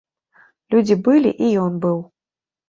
[0.73, 2.01] Людзі былі, і ён быў.